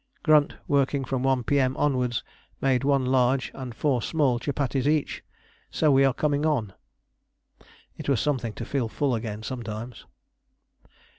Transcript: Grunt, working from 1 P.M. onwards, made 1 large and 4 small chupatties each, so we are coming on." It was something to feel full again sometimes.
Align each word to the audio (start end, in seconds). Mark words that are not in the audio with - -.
Grunt, 0.23 0.55
working 0.67 1.05
from 1.05 1.21
1 1.21 1.43
P.M. 1.43 1.77
onwards, 1.77 2.23
made 2.59 2.83
1 2.83 3.05
large 3.05 3.51
and 3.53 3.75
4 3.75 4.01
small 4.01 4.39
chupatties 4.39 4.87
each, 4.87 5.23
so 5.69 5.91
we 5.91 6.03
are 6.03 6.11
coming 6.11 6.43
on." 6.43 6.73
It 7.97 8.09
was 8.09 8.19
something 8.19 8.53
to 8.53 8.65
feel 8.65 8.89
full 8.89 9.13
again 9.13 9.43
sometimes. 9.43 10.07